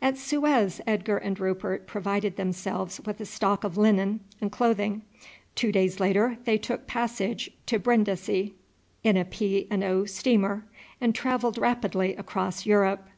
[0.00, 5.02] At Suez Edgar and Rupert provided themselves with a stock of linen and clothing;
[5.56, 8.54] two days later they took passage to Brindisi
[9.02, 9.66] in a P.
[9.72, 10.04] and O.
[10.04, 10.64] steamer,
[11.00, 13.08] and travelled rapidly across Europe.